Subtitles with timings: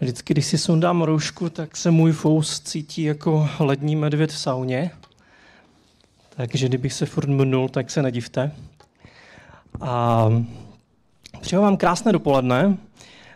[0.00, 4.90] Vždycky, když si sundám roušku, tak se můj fous cítí jako lední medvěd v sauně.
[6.28, 8.52] Takže kdybych se furt mnul, tak se nedivte.
[9.80, 10.28] A
[11.40, 12.76] přeju vám krásné dopoledne.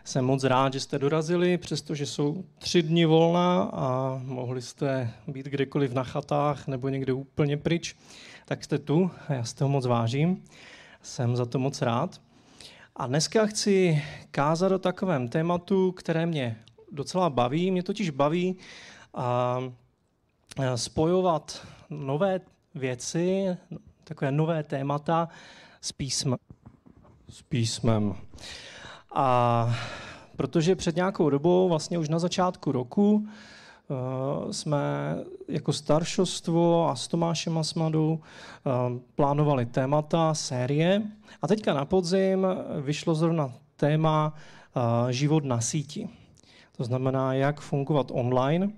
[0.04, 5.46] Jsem moc rád, že jste dorazili, přestože jsou tři dny volna a mohli jste být
[5.46, 7.96] kdekoliv na chatách nebo někde úplně pryč,
[8.44, 10.42] tak jste tu a já z toho moc vážím.
[11.02, 12.20] Jsem za to moc rád.
[12.96, 16.56] A dneska chci kázat o takovém tématu, které mě
[16.92, 17.70] docela baví.
[17.70, 18.56] Mě totiž baví
[20.74, 22.40] spojovat nové
[22.74, 23.56] věci,
[24.04, 25.28] takové nové témata
[25.80, 26.38] s písmem.
[27.28, 28.14] S písmem.
[29.14, 29.74] A
[30.36, 33.28] protože před nějakou dobou, vlastně už na začátku roku,
[34.50, 34.78] jsme
[35.48, 38.70] jako staršostvo a s Tomášem Asmadou eh,
[39.14, 41.02] plánovali témata, série.
[41.42, 42.46] A teďka na podzim
[42.80, 46.08] vyšlo zrovna téma eh, život na síti.
[46.76, 48.70] To znamená, jak fungovat online.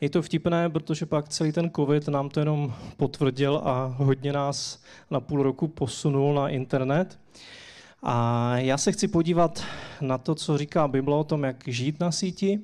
[0.00, 4.82] Je to vtipné, protože pak celý ten covid nám to jenom potvrdil a hodně nás
[5.10, 7.18] na půl roku posunul na internet.
[8.02, 9.64] A já se chci podívat
[10.00, 12.60] na to, co říká Bible o tom, jak žít na síti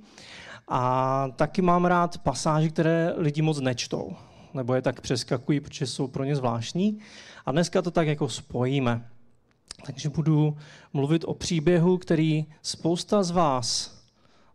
[0.69, 4.17] a taky mám rád pasáže, které lidi moc nečtou,
[4.55, 6.99] nebo je tak přeskakují, protože jsou pro ně zvláštní.
[7.47, 9.09] A dneska to tak jako spojíme.
[9.87, 10.57] Takže budu
[10.93, 13.99] mluvit o příběhu, který spousta z vás,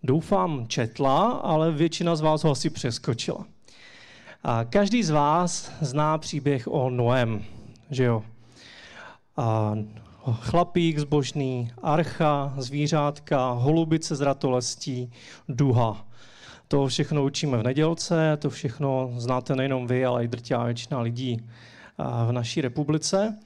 [0.03, 3.45] doufám, četla, ale většina z vás ho asi přeskočila.
[4.43, 7.43] A každý z vás zná příběh o Noem,
[7.91, 8.23] že jo?
[9.37, 9.75] A
[10.41, 15.11] chlapík zbožný, archa, zvířátka, holubice z ratolestí,
[15.49, 16.05] duha.
[16.67, 21.41] To všechno učíme v nedělce, to všechno znáte nejenom vy, ale i drtivá většina lidí
[22.27, 23.37] v naší republice.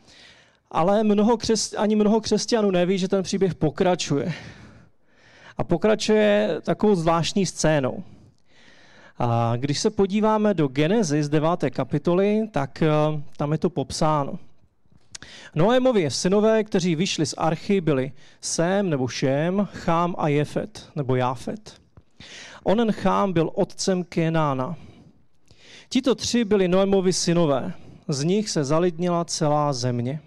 [0.72, 4.34] Ale mnoho křes, ani mnoho křesťanů neví, že ten příběh pokračuje.
[5.58, 8.04] A pokračuje takovou zvláštní scénou.
[9.18, 11.50] A když se podíváme do Genesis 9.
[11.70, 12.90] kapitoly, tak eh,
[13.38, 14.40] tam je to popsáno.
[15.56, 18.12] Noémovi synové, kteří vyšli z archy, byli
[18.42, 21.82] Sem nebo Šem, Chám a Jefet nebo Jáfet.
[22.64, 24.76] Onen Chám byl otcem Kenána.
[25.90, 27.74] Tito tři byli Noémovi synové.
[28.08, 30.20] Z nich se zalidnila celá země.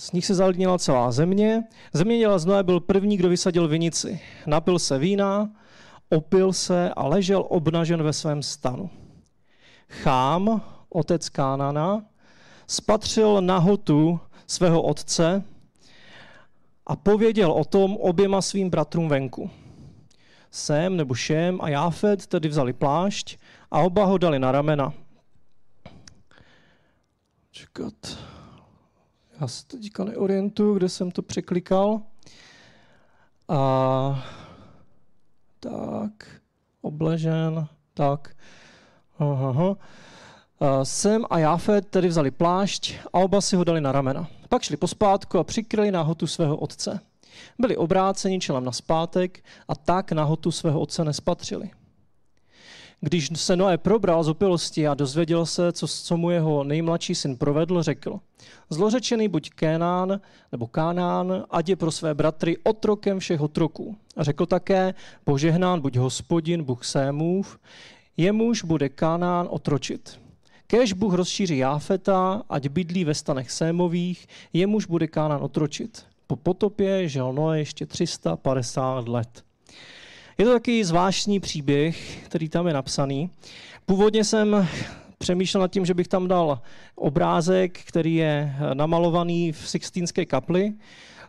[0.00, 1.64] Z nich se zalidnila celá země.
[1.92, 4.20] Zemědělec Noé byl první, kdo vysadil vinici.
[4.46, 5.50] Napil se vína,
[6.08, 8.90] opil se a ležel obnažen ve svém stanu.
[9.88, 12.04] Chám, otec Kánana,
[12.66, 15.44] spatřil nahotu svého otce
[16.86, 19.50] a pověděl o tom oběma svým bratrům venku.
[20.50, 23.38] Sem nebo Šem a Jáfet tedy vzali plášť
[23.70, 24.92] a oba ho dali na ramena.
[27.50, 28.18] Čekat.
[29.40, 32.02] Já se teďka neorientuju, kde jsem to překlikal.
[33.48, 34.24] A
[35.60, 36.40] tak,
[36.80, 38.36] obležen, tak.
[39.18, 39.76] Aha, aha.
[40.62, 44.28] Eh, Sem a Jafet tedy vzali plášť a oba si ho dali na ramena.
[44.48, 47.00] Pak šli pospátku a přikryli nahotu svého otce.
[47.58, 51.70] Byli obráceni čelem na zpátek a tak nahotu svého otce nespatřili.
[53.00, 57.36] Když se Noé probral z opilosti a dozvěděl se, co, co mu jeho nejmladší syn
[57.36, 58.20] provedl, řekl,
[58.70, 60.20] zlořečený buď Kénán
[60.52, 63.96] nebo Kánán, ať je pro své bratry otrokem všech otroků.
[64.16, 64.94] A řekl také,
[65.24, 67.58] požehnán buď hospodin, Bůh Sémův,
[68.16, 70.20] jemuž bude Kánán otročit.
[70.70, 76.06] Kéž Bůh rozšíří Jáfeta, ať bydlí ve stanech Sémových, jemuž bude Kánán otročit.
[76.26, 79.44] Po potopě žil Noé ještě 350 let.
[80.38, 83.30] Je to takový zvláštní příběh, který tam je napsaný.
[83.86, 84.68] Původně jsem
[85.18, 86.60] přemýšlel nad tím, že bych tam dal
[86.94, 90.72] obrázek, který je namalovaný v Sixtínské kapli.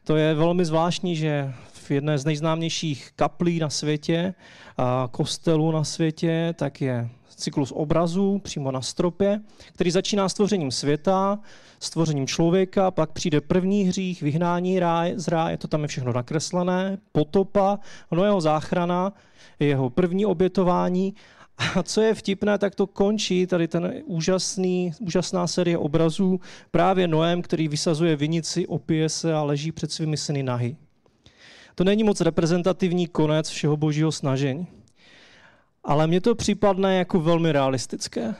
[0.04, 4.34] To je velmi zvláštní, že v jedné z nejznámějších kaplí na světě,
[4.78, 7.10] a kostelů na světě, tak je
[7.42, 9.42] cyklus obrazů přímo na stropě,
[9.74, 11.40] který začíná stvořením světa,
[11.80, 16.98] stvořením člověka, pak přijde první hřích, vyhnání ráj, z ráje, to tam je všechno nakreslené,
[17.12, 17.80] potopa,
[18.12, 19.14] no jeho záchrana,
[19.60, 21.14] jeho první obětování
[21.76, 26.40] a co je vtipné, tak to končí tady ten úžasný, úžasná série obrazů
[26.72, 30.76] právě Noem, který vysazuje vinici, opije se a leží před svými syny nahy.
[31.76, 34.68] To není moc reprezentativní konec všeho božího snažení.
[35.84, 38.36] Ale mně to připadne jako velmi realistické.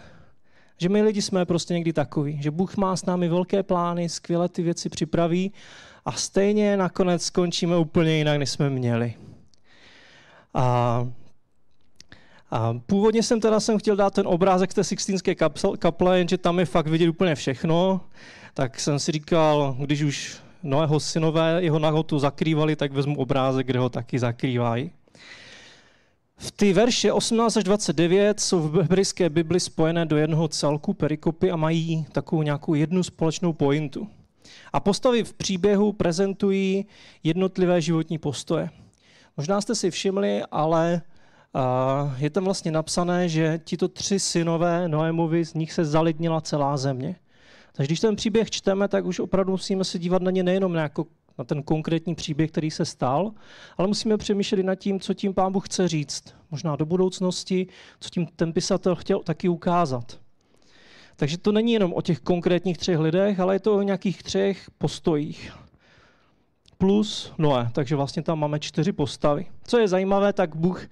[0.78, 4.50] Že my lidi jsme prostě někdy takový, že Bůh má s námi velké plány, skvěle
[4.50, 5.52] ty věci připraví
[6.06, 9.14] a stejně nakonec skončíme úplně jinak, než jsme měli.
[10.54, 11.08] A,
[12.52, 15.36] a původně jsem teda jsem chtěl dát ten obrázek té Sixtínské
[15.80, 18.02] kaple, jenže tam je fakt vidět úplně všechno.
[18.54, 23.80] Tak jsem si říkal, když už Noého synové jeho nahotu zakrývali, tak vezmu obrázek, kde
[23.80, 24.92] ho taky zakrývají.
[26.42, 31.52] V ty verše 18 až 29 jsou v hebrejské Bibli spojené do jednoho celku perikopy
[31.52, 34.08] a mají takovou nějakou jednu společnou pointu.
[34.74, 36.86] A postavy v příběhu prezentují
[37.24, 38.70] jednotlivé životní postoje.
[39.38, 41.02] Možná jste si všimli, ale
[42.18, 47.16] je tam vlastně napsané, že tito tři synové Noémovi, z nich se zalidnila celá země.
[47.74, 51.06] Takže když ten příběh čteme, tak už opravdu musíme se dívat na ně nejenom jako,
[51.38, 53.32] na ten konkrétní příběh, který se stal,
[53.78, 56.36] ale musíme přemýšlet i nad tím, co tím pán Bůh chce říct.
[56.52, 57.68] Možná do budoucnosti,
[58.00, 60.20] co tím ten pisatel chtěl taky ukázat.
[61.16, 64.72] Takže to není jenom o těch konkrétních třech lidech, ale je to o nějakých třech
[64.78, 65.54] postojích.
[66.78, 69.46] Plus Noé, takže vlastně tam máme čtyři postavy.
[69.64, 70.88] Co je zajímavé, tak Bůh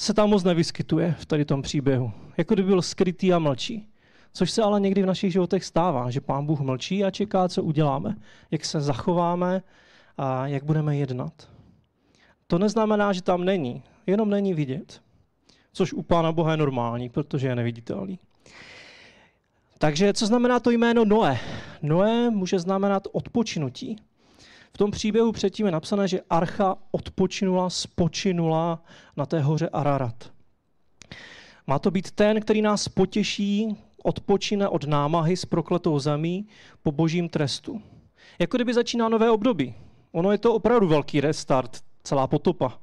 [0.00, 2.12] se tam moc nevyskytuje v tady tom příběhu.
[2.38, 3.89] Jako kdyby byl skrytý a mlčí.
[4.32, 7.62] Což se ale někdy v našich životech stává, že Pán Bůh mlčí a čeká, co
[7.62, 8.16] uděláme,
[8.50, 9.62] jak se zachováme
[10.18, 11.48] a jak budeme jednat.
[12.46, 15.02] To neznamená, že tam není, jenom není vidět.
[15.72, 18.18] Což u Pána Boha je normální, protože je neviditelný.
[19.78, 21.38] Takže co znamená to jméno Noé?
[21.82, 23.96] Noé může znamenat odpočinutí.
[24.72, 28.82] V tom příběhu předtím je napsané, že archa odpočinula, spočinula
[29.16, 30.32] na té hoře Ararat.
[31.66, 36.46] Má to být ten, který nás potěší, odpočine od námahy s prokletou zemí
[36.82, 37.82] po božím trestu.
[38.38, 39.74] Jako kdyby začíná nové období.
[40.12, 42.78] Ono je to opravdu velký restart, celá potopa.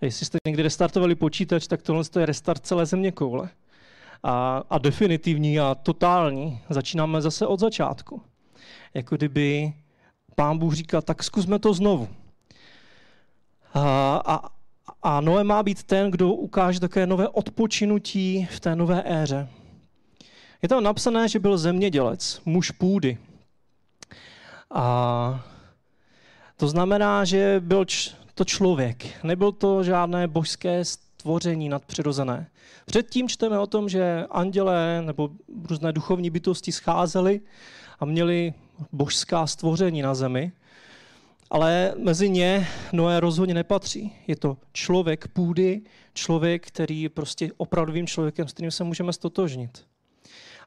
[0.00, 3.48] Jestli jste někdy restartovali počítač, tak tohle je restart celé země koule.
[4.22, 6.60] A, a definitivní a totální.
[6.70, 8.22] Začínáme zase od začátku.
[8.94, 9.72] Jako kdyby
[10.34, 12.08] pán Bůh říká, tak zkusme to znovu.
[13.74, 14.48] A, a,
[15.02, 19.48] a Noé má být ten, kdo ukáže také nové odpočinutí v té nové éře.
[20.62, 23.18] Je tam napsané, že byl zemědělec, muž půdy.
[24.70, 25.44] A
[26.56, 27.84] to znamená, že byl
[28.34, 29.24] to člověk.
[29.24, 32.50] Nebyl to žádné božské stvoření nadpřirozené.
[32.86, 35.30] Předtím čteme o tom, že andělé nebo
[35.64, 37.40] různé duchovní bytosti scházely
[38.00, 38.54] a měli
[38.92, 40.52] božská stvoření na zemi,
[41.50, 44.12] ale mezi ně Noé rozhodně nepatří.
[44.26, 45.82] Je to člověk půdy,
[46.14, 49.91] člověk, který je prostě opravdovým člověkem, s kterým se můžeme stotožnit.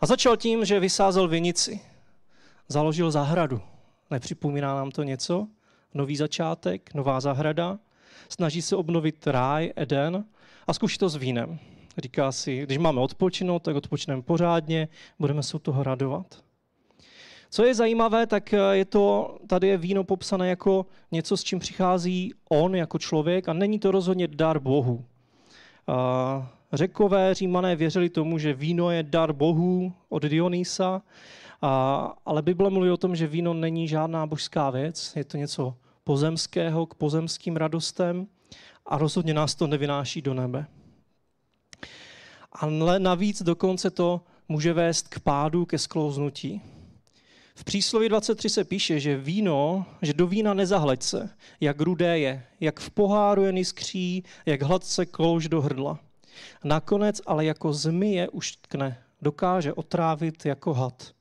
[0.01, 1.79] A začal tím, že vysázel vinici.
[2.67, 3.61] Založil zahradu.
[4.11, 5.47] Nepřipomíná nám to něco?
[5.93, 7.79] Nový začátek, nová zahrada.
[8.29, 10.25] Snaží se obnovit ráj, Eden
[10.67, 11.59] a zkouší to s vínem.
[11.97, 14.87] Říká si, když máme odpočinout, tak odpočneme pořádně,
[15.19, 16.43] budeme se u toho radovat.
[17.49, 21.59] Co je zajímavé, tak eh, je to, tady je víno popsané jako něco, s čím
[21.59, 25.05] přichází on jako člověk a není to rozhodně dar Bohu.
[26.73, 31.01] Řekové, římané věřili tomu, že víno je dar Bohu od Dionýsa,
[31.61, 35.75] a, ale Bible mluví o tom, že víno není žádná božská věc, je to něco
[36.03, 38.27] pozemského k pozemským radostem
[38.85, 40.65] a rozhodně nás to nevynáší do nebe.
[42.51, 46.61] Ale navíc dokonce to může vést k pádu, ke sklouznutí.
[47.55, 51.29] V přísloví 23 se píše, že víno, že do vína nezahleď se,
[51.61, 55.99] jak rudé je, jak v poháru je niskří, jak hladce klouž do hrdla.
[56.63, 61.11] Nakonec ale jako zmije už tkne, dokáže otrávit jako had.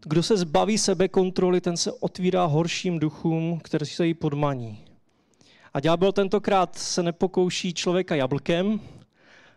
[0.00, 4.84] Kdo se zbaví sebe kontroly, ten se otvírá horším duchům, kteří se jí podmaní.
[5.74, 8.80] A ďábel tentokrát se nepokouší člověka jablkem,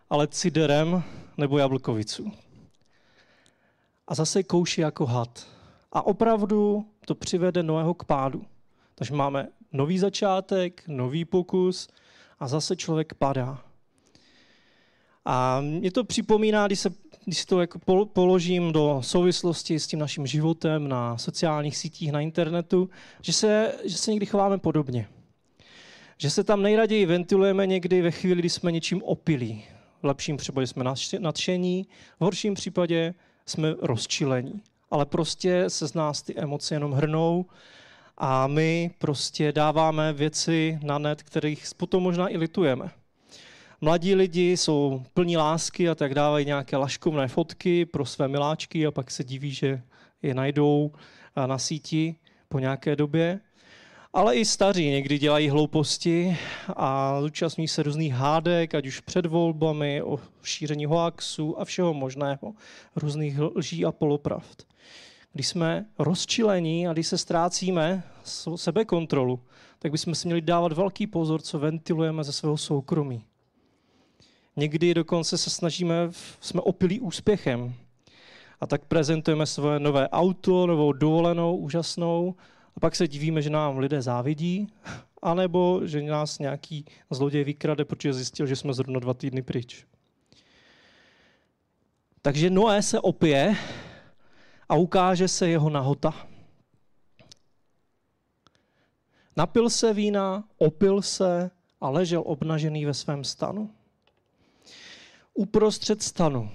[0.10, 1.03] ale ciderem
[1.38, 2.31] nebo jablkovicu
[4.10, 5.48] a zase kouší jako had.
[5.91, 8.45] A opravdu to přivede Noého k pádu.
[8.95, 11.88] Takže máme nový začátek, nový pokus
[12.39, 13.63] a zase člověk padá.
[15.25, 16.89] A mě to připomíná, když, se,
[17.25, 17.79] když si to jako
[18.13, 22.89] položím do souvislosti s tím naším životem na sociálních sítích, na internetu,
[23.22, 25.08] že se, že se někdy chováme podobně.
[26.17, 29.63] Že se tam nejraději ventilujeme někdy ve chvíli, kdy jsme něčím opilí.
[30.01, 30.84] V lepším případě jsme
[31.19, 31.88] nadšení,
[32.19, 33.13] v horším případě
[33.46, 34.62] jsme rozčilení.
[34.91, 37.46] Ale prostě se z nás ty emoce jenom hrnou
[38.19, 42.89] a my prostě dáváme věci na net, kterých potom možná i litujeme.
[43.81, 48.91] Mladí lidi jsou plní lásky a tak dávají nějaké laškovné fotky pro své miláčky a
[48.91, 49.81] pak se diví, že
[50.21, 50.91] je najdou
[51.45, 52.15] na síti
[52.49, 53.39] po nějaké době.
[54.13, 56.38] Ale i staří někdy dělají hlouposti
[56.75, 62.53] a zúčastní se různých hádek, ať už před volbami, o šíření hoaxů a všeho možného,
[62.95, 64.63] různých lží a polopravd.
[65.33, 68.03] Když jsme rozčilení a když se ztrácíme
[68.55, 69.39] sebekontrolu,
[69.79, 73.25] tak bychom si měli dávat velký pozor, co ventilujeme ze svého soukromí.
[74.55, 75.95] Někdy dokonce se snažíme,
[76.39, 77.74] jsme opilí úspěchem
[78.62, 82.36] a tak prezentujeme svoje nové auto, novou dovolenou, úžasnou,
[82.75, 84.67] a pak se divíme, že nám lidé závidí,
[85.21, 89.86] anebo že nás nějaký zloděj vykrade, protože zjistil, že jsme zrovna dva týdny pryč.
[92.21, 93.55] Takže Noé se opije
[94.69, 96.13] a ukáže se jeho nahota.
[99.38, 103.69] Napil se vína, opil se a ležel obnažený ve svém stanu.
[105.33, 106.49] Uprostřed stanu.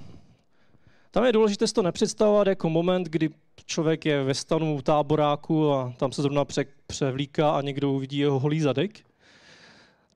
[1.10, 3.30] Tam je důležité si to nepředstavovat jako moment, kdy
[3.66, 6.44] člověk je ve stanu v táboráku a tam se zrovna
[6.86, 9.13] převlíká a někdo uvidí jeho holý zadek.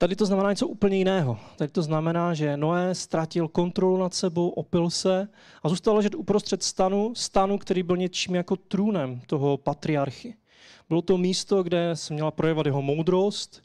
[0.01, 1.39] Tady to znamená něco úplně jiného.
[1.57, 5.29] Tady to znamená, že Noé ztratil kontrolu nad sebou, opil se
[5.63, 10.35] a zůstal ležet uprostřed stanu, stanu, který byl něčím jako trůnem toho patriarchy.
[10.89, 13.63] Bylo to místo, kde se měla projevat jeho moudrost,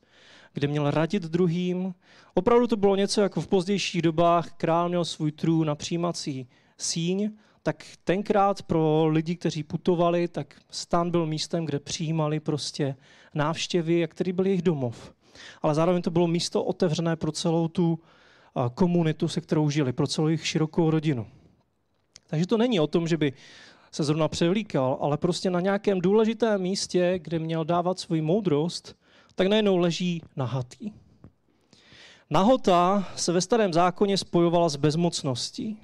[0.54, 1.94] kde měl radit druhým.
[2.34, 6.48] Opravdu to bylo něco jako v pozdějších dobách král měl svůj trůn na přijímací
[6.78, 7.32] síň,
[7.64, 12.96] tak tenkrát pro lidi, kteří putovali, tak stan byl místem, kde přijímali prostě
[13.34, 15.14] návštěvy, a který byl jejich domov.
[15.62, 18.00] Ale zároveň to bylo místo otevřené pro celou tu
[18.74, 21.28] komunitu, se kterou žili, pro celou jejich širokou rodinu.
[22.28, 23.34] Takže to není o tom, že by
[23.92, 28.96] se zrovna převlíkal, ale prostě na nějakém důležitém místě, kde měl dávat svou moudrost,
[29.36, 30.92] tak najednou leží nahatý.
[32.30, 35.78] Nahota se ve starém zákoně spojovala s bezmocností,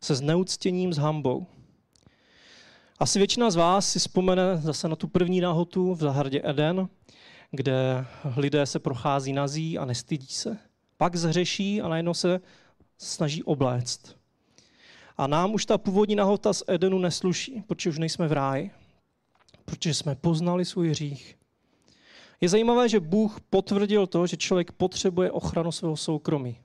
[0.00, 1.46] se zneuctěním, s hambou.
[2.98, 6.88] Asi většina z vás si vzpomene zase na tu první nahotu v zahradě Eden,
[7.56, 8.06] kde
[8.36, 10.58] lidé se prochází nazí a nestydí se.
[10.96, 12.40] Pak zhřeší a najednou se
[12.98, 14.16] snaží obléct.
[15.16, 18.70] A nám už ta původní nahota z Edenu nesluší, protože už nejsme v ráji,
[19.64, 21.36] protože jsme poznali svůj hřích.
[22.40, 26.58] Je zajímavé, že Bůh potvrdil to, že člověk potřebuje ochranu svého soukromí.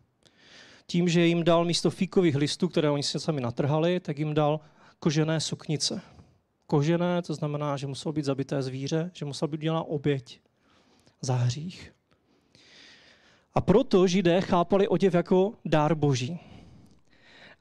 [0.88, 4.60] Tím, že jim dal místo fíkových listů, které oni si sami natrhali, tak jim dal
[5.00, 6.02] kožené suknice.
[6.66, 10.40] Kožené, to znamená, že muselo být zabité zvíře, že musela být udělána oběť
[11.22, 11.94] za hřích.
[13.54, 16.40] A proto židé chápali oděv jako dár boží.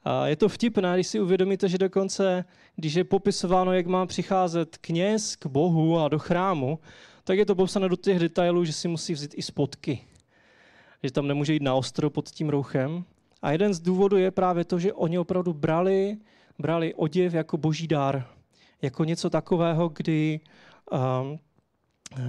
[0.03, 4.77] A je to vtipné, když si uvědomíte, že dokonce, když je popisováno, jak má přicházet
[4.77, 6.79] kněz k Bohu a do chrámu,
[7.23, 9.99] tak je to popsané do těch detailů, že si musí vzít i spotky.
[11.03, 13.03] Že tam nemůže jít na ostro pod tím rouchem.
[13.41, 16.17] A jeden z důvodů je právě to, že oni opravdu brali,
[16.59, 18.27] brali oděv jako boží dár.
[18.81, 20.39] Jako něco takového, kdy,
[20.91, 21.39] um,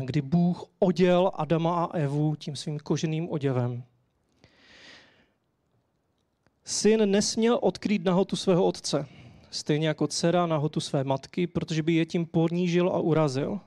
[0.04, 3.82] kdy Bůh oděl Adama a Evu tím svým koženým oděvem.
[6.64, 9.06] Syn nesměl odkrýt nahotu svého otce,
[9.50, 13.60] stejně jako dcera nahotu své matky, protože by je tím ponížil a urazil.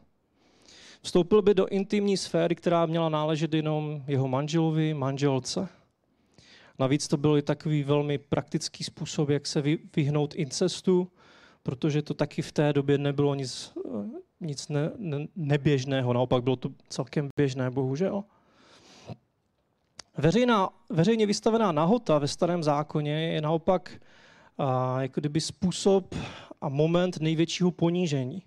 [1.01, 5.67] Vstoupil by do intimní sféry, která měla náležet jenom jeho manželovi, manželce.
[6.79, 9.63] Navíc to byl i takový velmi praktický způsob, jak se
[9.95, 11.11] vyhnout incestu,
[11.63, 13.73] protože to taky v té době nebylo nic,
[14.45, 18.23] nic ne, ne, neběžného, naopak bylo to celkem běžné, bohužel.
[20.17, 23.91] Veřejná, veřejně vystavená nahota ve starém zákoně je naopak
[24.57, 26.15] a, jako kdyby způsob
[26.61, 28.43] a moment největšího ponížení.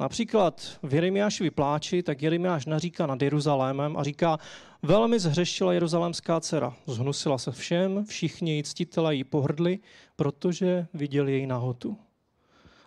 [0.00, 4.38] Například v Jeremiášovi pláči, tak Jeremiáš naříká nad Jeruzalémem a říká,
[4.82, 9.78] velmi zhřešila jeruzalémská dcera, zhnusila se všem, všichni její ctitele jí pohrdli,
[10.16, 11.98] protože viděli její nahotu.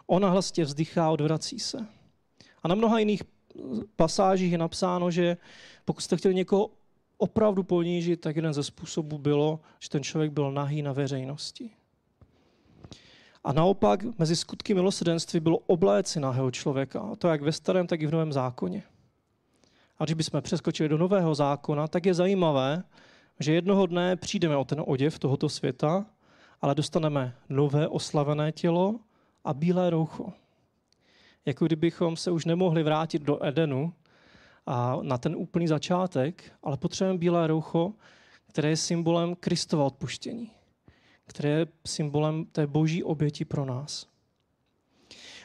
[0.07, 1.87] Ona hlasitě vzdychá, odvrací se.
[2.63, 3.23] A na mnoha jiných
[3.95, 5.37] pasážích je napsáno, že
[5.85, 6.69] pokud jste chtěli někoho
[7.17, 11.69] opravdu ponížit, tak jeden ze způsobů bylo, že ten člověk byl nahý na veřejnosti.
[13.43, 16.99] A naopak mezi skutky milosrdenství bylo obléci nahého člověka.
[16.99, 18.83] A to jak ve starém, tak i v novém zákoně.
[19.99, 22.83] A když bychom přeskočili do nového zákona, tak je zajímavé,
[23.39, 26.05] že jednoho dne přijdeme o ten oděv tohoto světa,
[26.61, 28.99] ale dostaneme nové oslavené tělo
[29.43, 30.33] a bílé roucho.
[31.45, 33.93] Jako kdybychom se už nemohli vrátit do Edenu,
[34.65, 37.93] a na ten úplný začátek, ale potřebujeme bílé roucho,
[38.47, 40.51] které je symbolem Kristova odpuštění,
[41.25, 44.07] které je symbolem té boží oběti pro nás.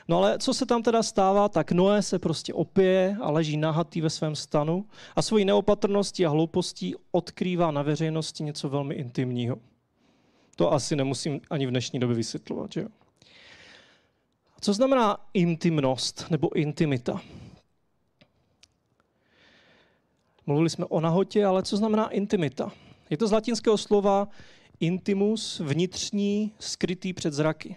[0.09, 4.01] No ale co se tam teda stává, tak Noé se prostě opije a leží nahatý
[4.01, 4.87] ve svém stanu
[5.17, 9.59] a svojí neopatrností a hloupostí odkrývá na veřejnosti něco velmi intimního.
[10.57, 12.89] To asi nemusím ani v dnešní době vysvětlovat, že jo?
[14.61, 17.21] Co znamená intimnost nebo intimita?
[20.47, 22.73] Mluvili jsme o nahotě, ale co znamená intimita?
[23.11, 24.29] Je to z latinského slova
[24.81, 27.77] intimus, vnitřní, skrytý před zraky.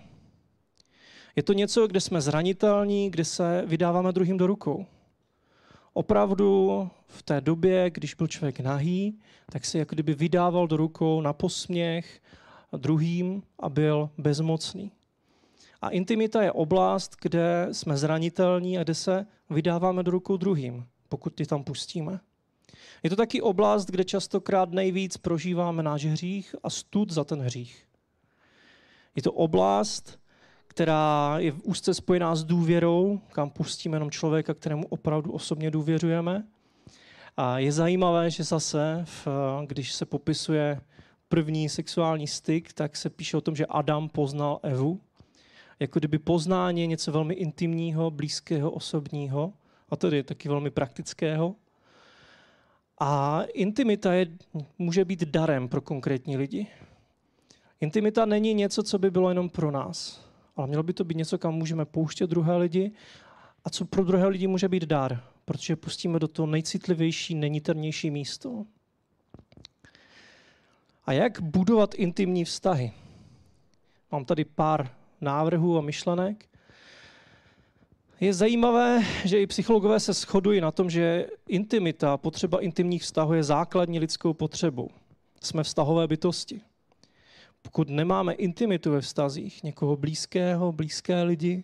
[1.36, 4.86] Je to něco, kde jsme zranitelní, kde se vydáváme druhým do rukou.
[5.94, 9.20] Opravdu v té době, když byl člověk nahý,
[9.52, 12.22] tak se jako kdyby vydával do rukou na posměch
[12.78, 14.92] druhým a byl bezmocný.
[15.82, 21.36] A intimita je oblast, kde jsme zranitelní a kde se vydáváme do rukou druhým, pokud
[21.36, 22.20] ty tam pustíme.
[23.04, 27.86] Je to taky oblast, kde častokrát nejvíc prožíváme náš hřích a stud za ten hřích.
[29.16, 30.20] Je to oblast,
[30.68, 36.48] která je úzce spojená s důvěrou, kam pustíme jenom člověka, kterému opravdu osobně důvěřujeme.
[37.38, 39.06] A je zajímavé, že zase,
[39.66, 40.82] když se popisuje
[41.30, 45.00] první sexuální styk, tak se píše o tom, že Adam poznal Evu.
[45.82, 49.54] Jako kdyby poznání je něco velmi intimního, blízkého, osobního,
[49.90, 51.56] a tedy taky velmi praktického.
[53.00, 54.28] A intimita je,
[54.78, 56.68] může být darem pro konkrétní lidi.
[57.80, 61.38] Intimita není něco, co by bylo jenom pro nás, ale mělo by to být něco,
[61.38, 62.92] kam můžeme pouštět druhé lidi
[63.66, 68.66] a co pro druhé lidi může být dar, protože pustíme do toho nejcitlivější, nejniternější místo.
[71.06, 72.92] A jak budovat intimní vztahy?
[74.12, 76.46] Mám tady pár návrhů a myšlenek.
[78.20, 83.44] Je zajímavé, že i psychologové se shodují na tom, že intimita, potřeba intimních vztahů je
[83.44, 84.90] základní lidskou potřebou.
[85.44, 86.62] Jsme vztahové bytosti.
[87.62, 91.64] Pokud nemáme intimitu ve vztazích, někoho blízkého, blízké lidi,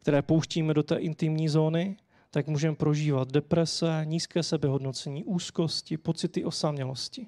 [0.00, 1.96] které pouštíme do té intimní zóny,
[2.30, 7.26] tak můžeme prožívat deprese, nízké sebehodnocení, úzkosti, pocity osamělosti.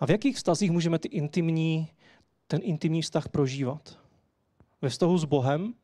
[0.00, 1.88] A v jakých vztazích můžeme ty intimní,
[2.46, 4.03] ten intimní vztah prožívat?
[4.82, 5.74] Ve vztahu s Bohem,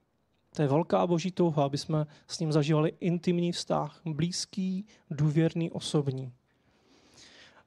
[0.56, 6.32] to je velká boží touha, aby jsme s ním zažívali intimní vztah, blízký, důvěrný, osobní.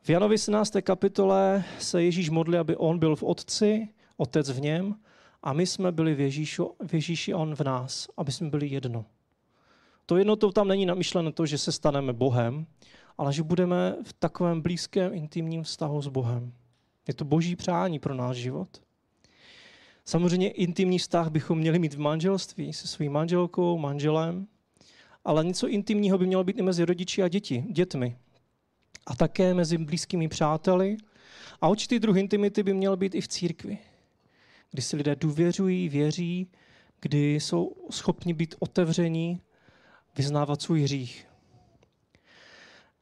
[0.01, 0.73] V Janovi 17.
[0.81, 4.95] kapitole se Ježíš modlí, aby on byl v Otci, Otec v něm,
[5.43, 9.05] a my jsme byli v, Ježíšu, v Ježíši on v nás, aby jsme byli jedno.
[10.05, 12.65] To jednotou tam není namyšleno to, že se staneme Bohem,
[13.17, 16.53] ale že budeme v takovém blízkém, intimním vztahu s Bohem.
[17.07, 18.81] Je to boží přání pro náš život.
[20.05, 24.47] Samozřejmě intimní vztah bychom měli mít v manželství se svým manželkou, manželem,
[25.25, 28.17] ale něco intimního by mělo být i mezi rodiči a děti, dětmi.
[29.05, 30.97] A také mezi blízkými přáteli.
[31.61, 33.77] A určitý druh intimity by měl být i v církvi,
[34.71, 36.51] kdy si lidé důvěřují, věří,
[37.01, 39.41] kdy jsou schopni být otevření,
[40.17, 41.27] vyznávat svůj hřích.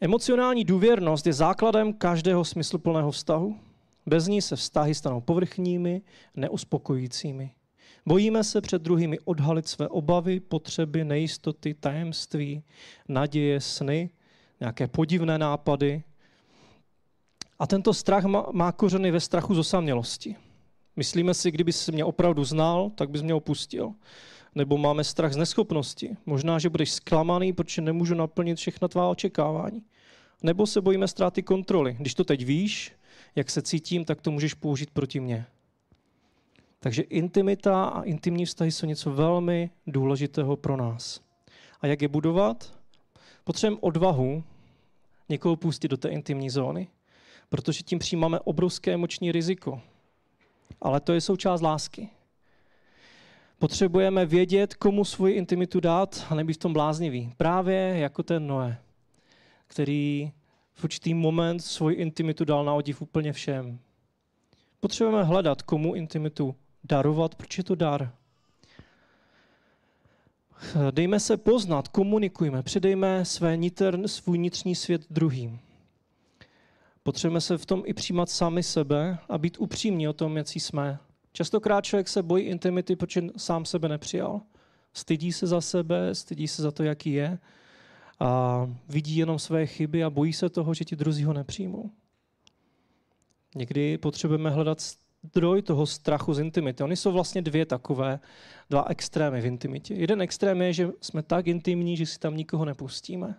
[0.02, 3.60] Emocionální důvěrnost je základem každého smysluplného vztahu.
[4.06, 6.02] Bez ní se vztahy stanou povrchními,
[6.36, 7.52] neuspokojícími.
[8.06, 12.64] Bojíme se před druhými odhalit své obavy, potřeby, nejistoty, tajemství,
[13.08, 14.10] naděje, sny,
[14.60, 16.04] nějaké podivné nápady.
[17.60, 20.36] A tento strach má kořeny ve strachu z osamělosti.
[20.96, 23.94] Myslíme si, kdyby se mě opravdu znal, tak bys mě opustil.
[24.56, 26.18] Nebo máme strach z neschopnosti.
[26.26, 29.84] Možná, že budeš zklamaný, protože nemůžu naplnit všechna tvá očekávání.
[30.44, 31.96] Nebo se bojíme ztráty kontroly.
[32.00, 32.92] Když to teď víš,
[33.36, 35.46] jak se cítím, tak to můžeš použít proti mně.
[36.80, 41.22] Takže intimita a intimní vztahy jsou něco velmi důležitého pro nás.
[41.82, 42.74] A jak je budovat?
[43.44, 44.44] Potřebujeme odvahu
[45.30, 46.88] někoho pustit do té intimní zóny,
[47.50, 49.82] protože tím přijímáme obrovské emoční riziko.
[50.82, 52.10] Ale to je součást lásky.
[53.60, 57.34] Potřebujeme vědět, komu svoji intimitu dát a nebýt v tom bláznivý.
[57.38, 58.78] Právě jako ten Noé,
[59.68, 60.32] který
[60.82, 63.80] v určitý moment svoji intimitu dal na odiv úplně všem.
[64.80, 68.12] Potřebujeme hledat, komu intimitu darovat, proč je to dar.
[70.92, 75.60] Dejme se poznat, komunikujme, předejme své nitr, svůj vnitřní svět druhým.
[77.04, 81.00] Potřebujeme se v tom i přijímat sami sebe a být upřímní o tom, jaký jsme.
[81.34, 84.42] Častokrát člověk se bojí intimity, protože sám sebe nepřijal.
[84.94, 87.40] Stydí se za sebe, stydí se za to, jaký je
[88.20, 91.92] a vidí jenom své chyby a bojí se toho, že ti druzí ho nepřijmou.
[93.56, 94.82] Někdy potřebujeme hledat
[95.24, 96.84] zdroj toho strachu z intimity.
[96.84, 98.20] Oni jsou vlastně dvě takové,
[98.70, 99.94] dva extrémy v intimitě.
[99.94, 103.36] Jeden extrém je, že jsme tak intimní, že si tam nikoho nepustíme.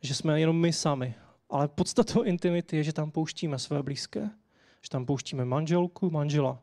[0.00, 1.14] Že jsme jenom my sami.
[1.50, 4.30] Ale podstatou intimity je, že tam pouštíme své blízké.
[4.82, 6.62] Že tam pouštíme manželku, manžela.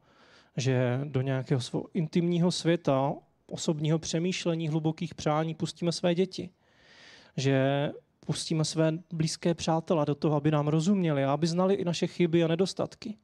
[0.57, 3.13] Že do nějakého svého intimního světa,
[3.47, 6.49] osobního přemýšlení, hlubokých přání pustíme své děti
[7.37, 7.91] že
[8.25, 12.43] pustíme své blízké přátele do toho, aby nám rozuměli a aby znali i naše chyby
[12.43, 13.17] a nedostatky.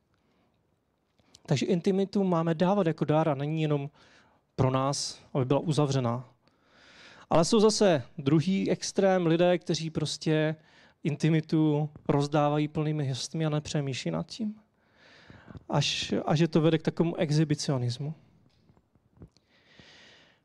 [1.45, 3.89] Takže intimitu máme dávat jako dára, není jenom
[4.55, 6.29] pro nás, aby byla uzavřená.
[7.29, 10.55] Ale jsou zase druhý extrém lidé, kteří prostě
[11.03, 14.55] intimitu rozdávají plnými hestmi a nepřemýšlí nad tím.
[15.69, 18.13] Až, až je to vede k takovému exhibicionismu.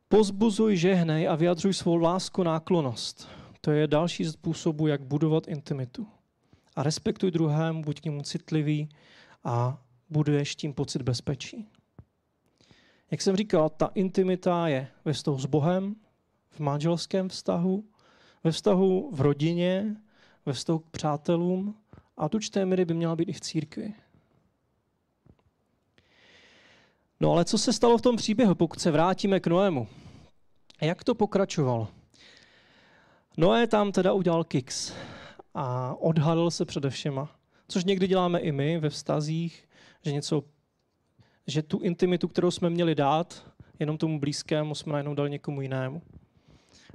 [0.08, 3.28] Pozbuzuj, žehnej a vyjadřuj svou lásku náklonost.
[3.60, 6.06] To je další způsobu, jak budovat intimitu.
[6.76, 8.88] A respektuj druhému, buď k němu citlivý
[9.44, 11.68] a buduješ tím pocit bezpečí.
[13.10, 15.96] Jak jsem říkal, ta intimita je ve vztahu s Bohem,
[16.50, 17.84] v manželském vztahu,
[18.44, 19.96] ve vztahu v rodině,
[20.46, 21.74] ve vztahu k přátelům
[22.16, 23.94] a tu čté míry by měla být i v církvi.
[27.20, 29.88] No ale co se stalo v tom příběhu, pokud se vrátíme k Noému?
[30.80, 31.88] Jak to pokračovalo?
[33.40, 34.92] Noé tam teda udělal kiks
[35.54, 37.30] a odhalil se přede všema.
[37.68, 39.68] Což někdy děláme i my ve vztazích,
[40.04, 40.44] že něco,
[41.46, 46.02] že tu intimitu, kterou jsme měli dát jenom tomu blízkému, jsme najednou dali někomu jinému.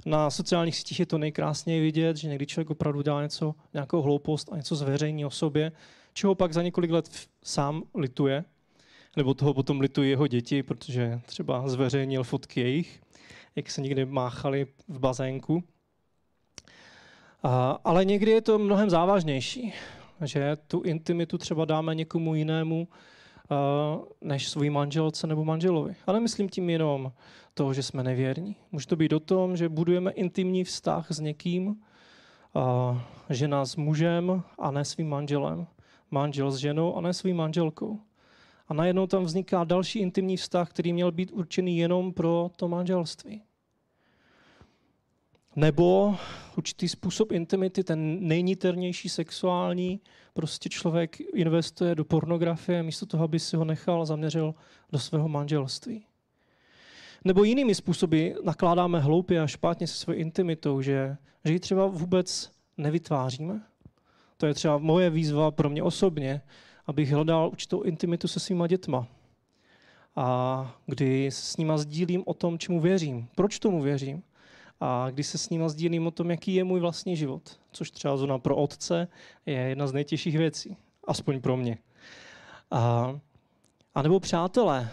[0.06, 4.52] Na sociálních sítích je to nejkrásněji vidět, že někdy člověk opravdu dělá něco, nějakou hloupost
[4.52, 5.72] a něco zveřejní o sobě,
[6.12, 8.44] čeho pak za několik let sám lituje,
[9.16, 13.02] nebo toho potom litují jeho děti, protože třeba zveřejnil fotky jejich,
[13.56, 15.64] jak se někdy máchali v bazénku.
[17.84, 19.72] Ale někdy je to mnohem závažnější,
[20.24, 22.88] že tu intimitu třeba dáme někomu jinému,
[24.20, 25.94] než svůj manželce nebo manželovi.
[26.06, 27.12] A nemyslím tím jenom
[27.54, 28.56] to, že jsme nevěrní.
[28.72, 31.76] Může to být o tom, že budujeme intimní vztah s někým,
[33.30, 35.66] žena s mužem a ne svým manželem,
[36.10, 38.00] manžel s ženou a ne svým manželkou.
[38.68, 43.42] A najednou tam vzniká další intimní vztah, který měl být určený jenom pro to manželství.
[45.56, 46.16] Nebo
[46.56, 50.00] určitý způsob intimity, ten nejniternější sexuální,
[50.34, 54.54] prostě člověk investuje do pornografie místo toho, aby si ho nechal a zaměřil
[54.92, 56.06] do svého manželství.
[57.24, 62.50] Nebo jinými způsoby nakládáme hloupě a špatně se svou intimitou, že, že ji třeba vůbec
[62.76, 63.62] nevytváříme.
[64.36, 66.40] To je třeba moje výzva pro mě osobně,
[66.86, 69.06] abych hledal určitou intimitu se svýma dětma.
[70.16, 74.22] A kdy s nima sdílím o tom, čemu věřím, proč tomu věřím.
[74.86, 78.16] A když se s nima sdílím o tom, jaký je můj vlastní život, což třeba
[78.16, 79.08] zóna pro otce
[79.46, 81.78] je jedna z nejtěžších věcí, aspoň pro mě.
[82.70, 83.14] A,
[83.94, 84.90] a nebo přátelé,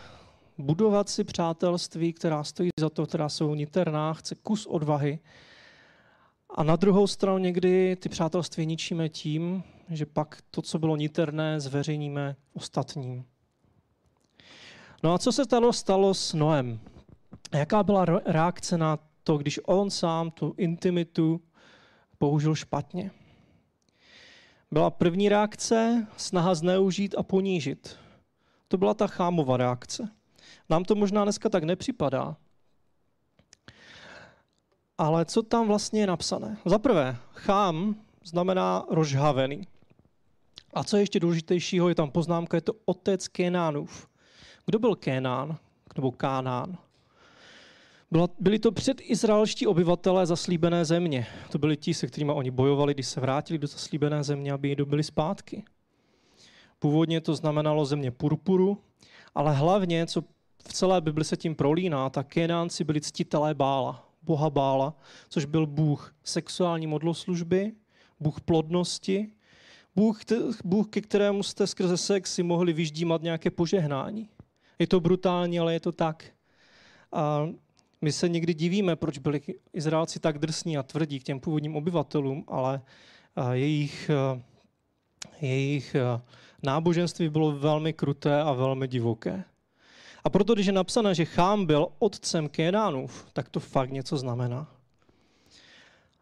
[0.57, 5.19] budovat si přátelství, která stojí za to, která jsou niterná, chce kus odvahy.
[6.49, 11.59] A na druhou stranu někdy ty přátelství ničíme tím, že pak to, co bylo niterné,
[11.59, 13.25] zveřejníme ostatním.
[15.03, 16.79] No a co se stalo, stalo s Noem?
[17.53, 21.41] Jaká byla reakce na to, když on sám tu intimitu
[22.17, 23.11] použil špatně?
[24.71, 27.99] Byla první reakce snaha zneužít a ponížit.
[28.67, 30.09] To byla ta chámová reakce.
[30.69, 32.37] Nám to možná dneska tak nepřipadá.
[34.97, 36.57] Ale co tam vlastně je napsané?
[36.65, 39.67] Za prvé, chám znamená rozhavený.
[40.73, 44.07] A co je ještě důležitějšího, je tam poznámka, je to otec Kénánův.
[44.65, 45.57] Kdo byl Kénán?
[45.95, 46.77] Nebo Kánán?
[48.39, 51.27] Byli to předizraelští obyvatelé zaslíbené země.
[51.51, 54.75] To byli ti, se kterými oni bojovali, když se vrátili do zaslíbené země, aby ji
[54.75, 55.63] dobili zpátky.
[56.79, 58.77] Původně to znamenalo země purpuru,
[59.35, 60.21] ale hlavně, co
[60.67, 64.93] v celé Bibli se tím prolíná, tak Kénánci byli ctitelé Bála, boha Bála,
[65.29, 67.71] což byl bůh sexuální modloslužby,
[68.19, 69.31] bůh plodnosti,
[69.95, 70.19] bůh,
[70.65, 74.29] bůh, ke kterému jste skrze sex si mohli vyždímat nějaké požehnání.
[74.79, 76.25] Je to brutální, ale je to tak.
[77.11, 77.47] A
[78.01, 79.41] my se někdy divíme, proč byli
[79.73, 82.81] Izraelci tak drsní a tvrdí k těm původním obyvatelům, ale
[83.51, 84.11] jejich,
[85.41, 85.95] jejich
[86.63, 89.43] náboženství bylo velmi kruté a velmi divoké.
[90.23, 94.80] A proto, když je napsané, že Chám byl otcem Kénánův, tak to fakt něco znamená.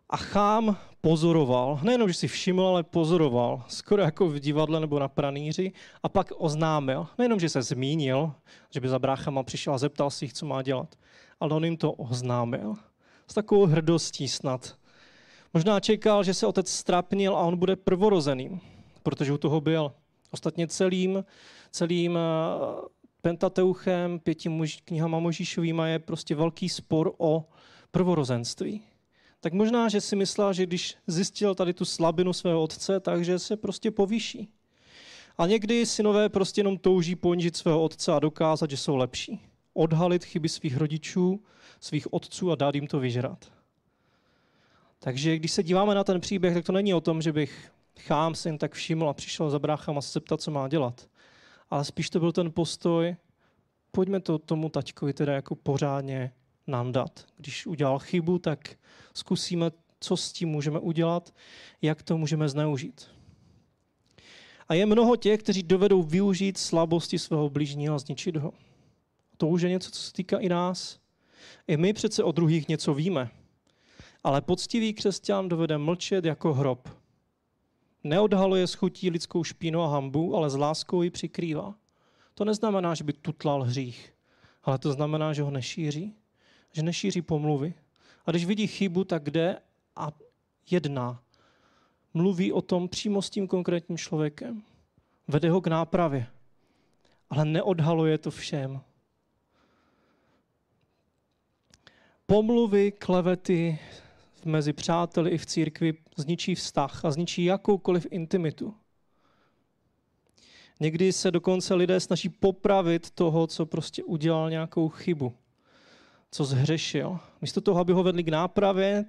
[0.09, 5.07] A Chám pozoroval, nejenom, že si všiml, ale pozoroval, skoro jako v divadle nebo na
[5.07, 5.71] pranýři,
[6.03, 8.33] a pak oznámil, nejenom, že se zmínil,
[8.69, 10.95] že by za bráchama přišel a zeptal si jich, co má dělat,
[11.39, 12.75] ale on jim to oznámil.
[13.27, 14.75] S takovou hrdostí snad.
[15.53, 18.59] Možná čekal, že se otec strapnil a on bude prvorozeným,
[19.03, 19.91] protože u toho byl.
[20.31, 21.25] Ostatně celým,
[21.71, 22.21] celým eh,
[23.21, 27.45] Pentateuchem, pěti muž, knihama Možíšovýma je prostě velký spor o
[27.91, 28.88] prvorozenství.
[29.39, 33.57] Tak možná, že si myslel, že když zjistil tady tu slabinu svého otce, takže se
[33.57, 34.49] prostě povýší.
[35.37, 39.39] A někdy synové prostě jenom touží ponížit svého otce a dokázat, že jsou lepší.
[39.73, 41.43] Odhalit chyby svých rodičů,
[41.79, 43.51] svých otců a dát jim to vyžrat.
[44.99, 48.35] Takže když se díváme na ten příběh, tak to není o tom, že bych chám
[48.35, 51.07] syn tak všiml a přišel za bráchama se zeptat, co má dělat
[51.69, 53.15] ale spíš to byl ten postoj,
[53.91, 56.31] pojďme to tomu taťkovi teda jako pořádně
[56.69, 57.25] nandat.
[57.37, 58.75] Když udělal chybu, tak
[59.13, 61.33] zkusíme, co s tím můžeme udělat,
[61.81, 63.07] jak to můžeme zneužít.
[64.67, 68.53] A je mnoho těch, kteří dovedou využít slabosti svého blížního a zničit ho.
[69.37, 70.99] To už je něco, co se týká i nás.
[71.67, 73.29] I my přece o druhých něco víme.
[74.23, 76.89] Ale poctivý křesťan dovede mlčet jako hrob.
[78.03, 81.75] Neodhaluje s chutí lidskou špínu a hambu, ale s láskou ji přikrývá.
[82.33, 84.13] To neznamená, že by tutlal hřích,
[84.63, 86.13] ale to znamená, že ho nešíří,
[86.71, 87.73] že nešíří pomluvy.
[88.25, 89.57] A když vidí chybu, tak jde
[89.95, 90.11] a
[90.71, 91.23] jedná.
[92.13, 94.63] Mluví o tom přímo s tím konkrétním člověkem.
[95.27, 96.27] Vede ho k nápravě.
[97.29, 98.81] Ale neodhaluje to všem.
[102.25, 103.79] Pomluvy, klevety
[104.45, 108.75] mezi přáteli i v církvi zničí vztah a zničí jakoukoliv intimitu.
[110.79, 115.33] Někdy se dokonce lidé snaží popravit toho, co prostě udělal nějakou chybu,
[116.31, 117.19] co zhřešil.
[117.41, 119.05] Místo toho, aby ho vedli k nápravě,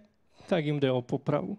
[0.48, 1.58] tak jim jde o popravu.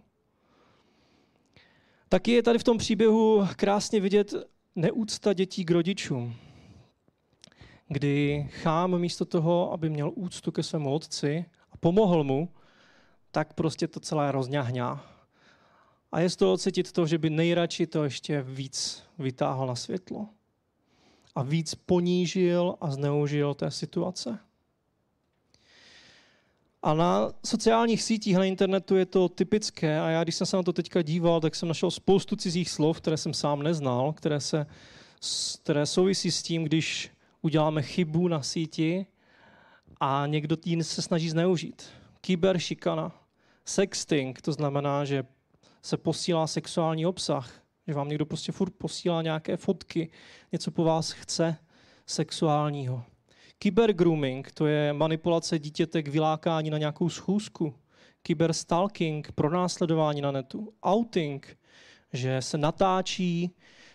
[2.10, 4.34] Taky je tady v tom příběhu krásně vidět
[4.76, 6.36] neúcta dětí k rodičům,
[7.88, 12.50] kdy chám místo toho, aby měl úctu ke svému otci a pomohl mu,
[13.32, 15.06] tak prostě to celé rozňahňá.
[16.12, 20.28] A je z toho cítit to, že by nejradši to ještě víc vytáhl na světlo.
[21.36, 24.40] A víc ponížil a zneužil té situace.
[26.84, 30.64] A na sociálních sítích na internetu je to typické a já, když jsem se na
[30.64, 34.66] to teďka díval, tak jsem našel spoustu cizích slov, které jsem sám neznal, které, se,
[35.64, 39.06] které souvisí s tím, když uděláme chybu na síti
[40.00, 41.90] a někdo tím se snaží zneužít.
[42.22, 43.12] Kyberšikana,
[43.66, 45.24] sexting, to znamená, že
[45.82, 47.54] se posílá sexuální obsah,
[47.88, 50.12] že vám někdo prostě furt posílá nějaké fotky,
[50.52, 51.58] něco po vás chce
[52.06, 53.04] sexuálního.
[53.64, 57.74] Kybergrooming, to je manipulace dítěte k vylákání na nějakou schůzku.
[58.24, 60.74] Kyberstalking, pronásledování na netu.
[60.90, 61.58] Outing,
[62.14, 63.52] že se natáčí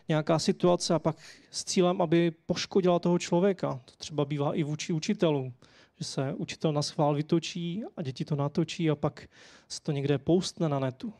[0.08, 1.16] nějaká situace a pak
[1.50, 3.80] s cílem, aby poškodila toho člověka.
[3.84, 5.54] To třeba bývá i vůči učitelům,
[5.98, 9.28] že se učitel na schvál vytočí a děti to natočí a pak
[9.68, 11.12] se to někde postne na netu.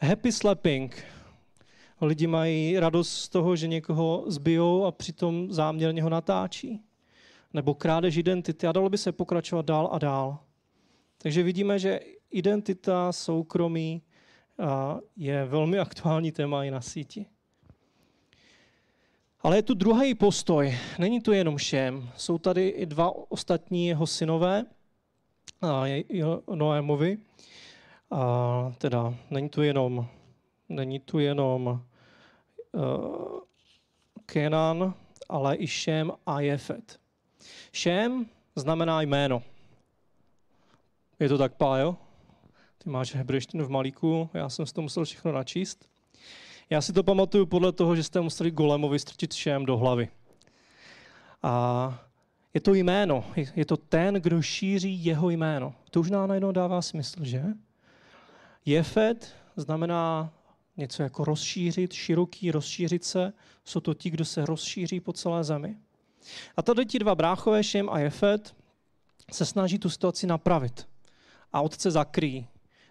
[0.00, 1.04] Happy slapping.
[2.00, 6.82] Lidi mají radost z toho, že někoho zbijou a přitom záměrně ho natáčí.
[7.52, 10.38] Nebo krádež identity a dalo by se pokračovat dál a dál.
[11.18, 14.02] Takže vidíme, že identita, soukromí
[15.16, 17.26] je velmi aktuální téma i na síti.
[19.40, 20.78] Ale je tu druhý postoj.
[20.98, 22.10] Není to jenom Šem.
[22.16, 24.64] Jsou tady i dva ostatní jeho synové,
[26.54, 27.18] Noémovi.
[28.10, 30.08] A teda není tu jenom,
[30.68, 31.84] není tu jenom
[32.72, 33.40] uh,
[34.26, 34.94] Kenan,
[35.28, 37.00] ale i Šem a Jefet.
[37.72, 39.42] Šem znamená jméno.
[41.20, 41.96] Je to tak, Pájo?
[42.78, 45.88] Ty máš hebrejštinu v malíku, já jsem si to musel všechno načíst.
[46.70, 50.08] Já si to pamatuju podle toho, že jste museli Golemovi strčit Šem do hlavy.
[51.42, 52.06] A
[52.54, 53.24] je to jméno,
[53.56, 55.74] je to ten, kdo šíří jeho jméno.
[55.90, 57.42] To už nám najednou dává smysl, že?
[58.64, 60.32] Jefet znamená
[60.76, 63.32] něco jako rozšířit, široký, rozšířit se.
[63.64, 65.76] Jsou to ti, kdo se rozšíří po celé zemi.
[66.56, 68.56] A tady ti dva bráchové, Šem a Jefet,
[69.32, 70.88] se snaží tu situaci napravit.
[71.52, 72.46] A otce zakrýjí.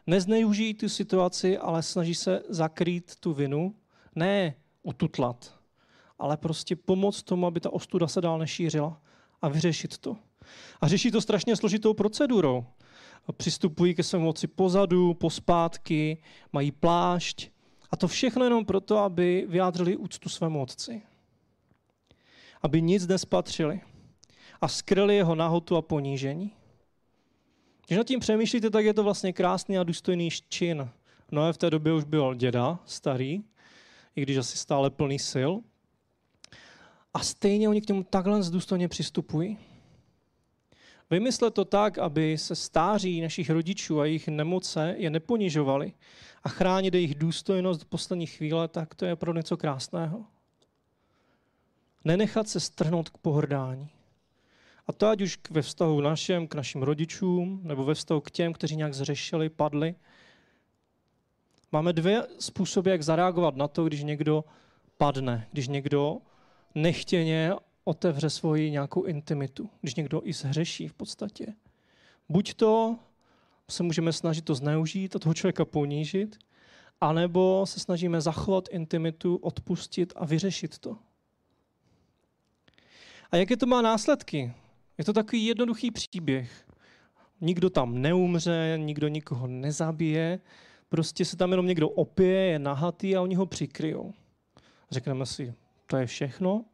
[0.08, 3.76] Nezneužijí tu situaci, ale snaží se zakrýt tu vinu.
[4.16, 5.60] Ne ututlat,
[6.20, 9.02] ale prostě pomoct tomu, aby ta ostuda se dál nešířila
[9.42, 10.18] a vyřešit to.
[10.82, 12.66] A řeší to strašně složitou procedurou
[13.32, 16.18] přistupují ke své moci pozadu, pospátky,
[16.54, 17.50] mají plášť.
[17.92, 21.02] A to všechno jenom proto, aby vyjádřili úctu svému otci.
[22.66, 23.82] Aby nic nespatřili.
[24.62, 26.52] A skryli jeho nahotu a ponížení.
[27.88, 30.90] Když nad tím přemýšlíte, tak je to vlastně krásný a důstojný čin.
[31.32, 33.44] Noé v té době už byl děda, starý,
[34.16, 35.52] i když asi stále plný sil.
[37.14, 39.58] A stejně oni k němu takhle důstojně přistupují.
[41.10, 45.94] Vymyslet to tak, aby se stáří našich rodičů a jejich nemoce je neponižovali
[46.44, 50.26] a chránit jejich důstojnost do poslední chvíle, tak to je pro něco krásného.
[52.06, 53.90] Nenechat se strhnout k pohrdání.
[54.88, 58.54] A to ať už ve vztahu našem, k našim rodičům, nebo ve vztahu k těm,
[58.54, 59.96] kteří nějak zřešili, padli.
[61.72, 64.44] Máme dvě způsoby, jak zareagovat na to, když někdo
[64.98, 66.18] padne, když někdo
[66.76, 71.54] nechtěně otevře svoji nějakou intimitu, když někdo i zhřeší v podstatě.
[72.30, 72.98] Buď to
[73.70, 76.38] se můžeme snažit to zneužít a toho člověka ponížit,
[77.02, 80.98] anebo se snažíme zachovat intimitu, odpustit a vyřešit to.
[83.32, 84.54] A jaké to má následky?
[84.98, 86.66] Je to takový jednoduchý příběh.
[87.42, 90.40] Nikdo tam neumře, nikdo nikoho nezabije,
[90.90, 94.14] prostě se tam jenom někdo opije, je nahatý a oni ho přikryjou.
[94.92, 95.54] Řekneme si,
[95.88, 96.66] to je všechno.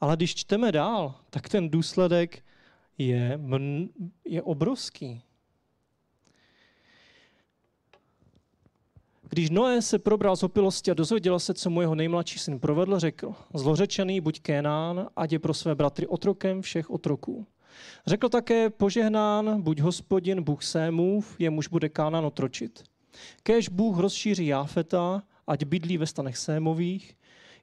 [0.00, 2.44] Ale když čteme dál, tak ten důsledek
[2.98, 3.40] je,
[4.24, 5.22] je obrovský.
[9.30, 12.98] Když Noé se probral z opilosti a dozvěděl se, co mu jeho nejmladší syn provedl,
[12.98, 17.46] řekl, zlořečený buď Kénán, ať je pro své bratry otrokem všech otroků
[18.06, 22.82] Řekl také, požehnán buď hospodin, Bůh Sémův, jemuž bude Kánan otročit.
[23.42, 27.16] Kéž Bůh rozšíří Jáfeta, ať bydlí ve stanech Sémových,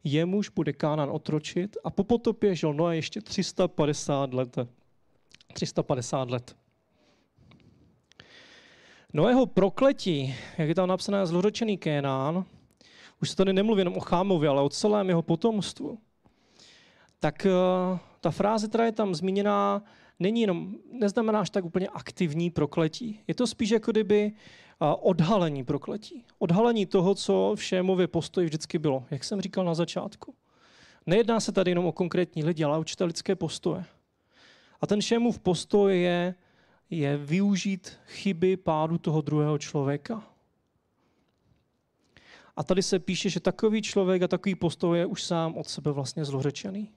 [0.03, 4.57] jemuž bude Kánan otročit a po potopě žil Noé ještě 350 let.
[5.53, 6.55] 350 let.
[9.17, 12.45] Noého prokletí, jak je tam napsané zlořečený Kénán,
[13.21, 15.97] už se tady nemluví jenom o Chámovi, ale o celém jeho potomstvu,
[17.19, 19.83] tak uh, ta fráze, která je tam zmíněná,
[20.19, 23.19] není jenom, neznamená až tak úplně aktivní prokletí.
[23.27, 24.31] Je to spíš jako kdyby
[24.81, 26.25] uh, odhalení prokletí.
[26.39, 30.33] Odhalení toho, co v Šémově postoji vždycky bylo, jak jsem říkal na začátku.
[31.05, 33.85] Nejedná se tady jenom o konkrétní lidi, ale o lidské postoje.
[34.81, 36.35] A ten Šémův postoj je,
[36.89, 40.23] je využít chyby pádu toho druhého člověka.
[42.55, 45.91] A tady se píše, že takový člověk a takový postoj je už sám od sebe
[45.91, 46.91] vlastně zlořečený.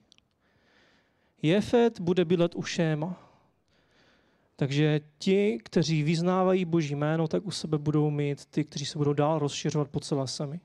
[1.41, 3.31] Jefet bude bydlet u Šéma.
[4.55, 9.13] Takže ti, kteří vyznávají Boží jméno, tak u sebe budou mít ty, kteří se budou
[9.13, 10.59] dál rozšiřovat po celé semi.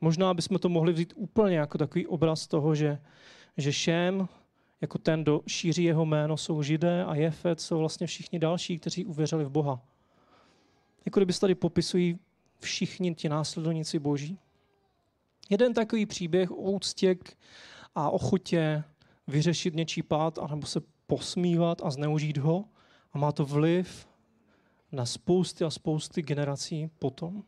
[0.00, 2.98] Možná bychom to mohli vzít úplně jako takový obraz toho, že,
[3.56, 4.28] že Šém,
[4.84, 9.04] jako ten, kdo šíří jeho jméno, jsou židé a Jefet jsou vlastně všichni další, kteří
[9.04, 9.80] uvěřili v Boha.
[11.04, 12.18] Jako kdyby se tady popisují
[12.60, 14.38] všichni ti následovníci Boží.
[15.50, 17.16] Jeden takový příběh o úctě
[17.94, 18.84] a ochotě
[19.26, 22.64] vyřešit něčí pád, anebo se posmívat a zneužít ho.
[23.12, 24.08] A má to vliv
[24.92, 27.42] na spousty a spousty generací potom.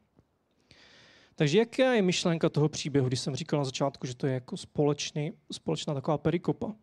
[1.34, 4.56] Takže jaká je myšlenka toho příběhu, když jsem říkal na začátku, že to je jako
[4.56, 6.74] společný, společná taková perikopa?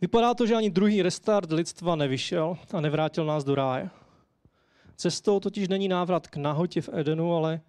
[0.00, 3.90] Vypadá to, že ani druhý restart lidstva nevyšel a nevrátil nás do ráje.
[4.96, 7.60] Cestou totiž není návrat k nahotě v Edenu, ale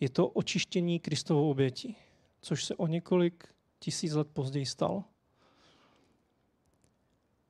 [0.00, 1.96] je to očištění Kristovou obětí,
[2.40, 5.04] což se o několik tisíc let později stalo.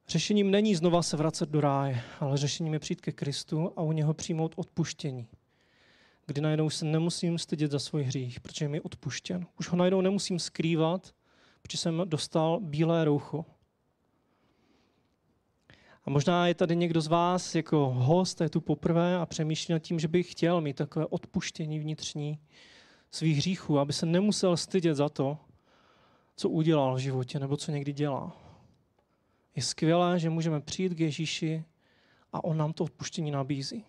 [0.09, 3.93] Řešením není znova se vracet do ráje, ale řešením je přijít ke Kristu a u
[3.93, 5.29] něho přijmout odpuštění.
[6.27, 9.47] Kdy najednou se nemusím stydět za svůj hřích, protože mi odpuštěn.
[9.59, 11.15] Už ho najednou nemusím skrývat,
[11.63, 13.45] protože jsem dostal bílé roucho.
[16.05, 19.79] A možná je tady někdo z vás jako host, je tu poprvé a přemýšlí nad
[19.79, 22.39] tím, že bych chtěl mít takové odpuštění vnitřní
[23.11, 25.39] svých hříchů, aby se nemusel stydět za to,
[26.37, 28.37] co udělal v životě nebo co někdy dělá.
[29.57, 31.65] Je skvělé, že můžeme přijít k Ježíši
[32.33, 33.85] a on nám to odpuštění nabízí.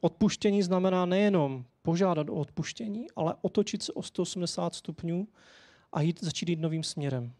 [0.00, 5.28] Odpuštění znamená nejenom požádat o odpuštění, ale otočit se o 180 stupňů
[5.92, 7.32] a jít, začít jít novým směrem.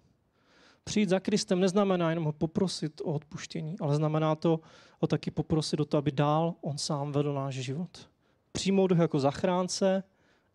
[0.88, 4.61] Přijít za Kristem neznamená jenom ho poprosit o odpuštění, ale znamená to
[5.01, 8.09] ho taky poprosit o to, aby dál on sám vedl náš život.
[8.53, 10.03] Přijmout ho jako zachránce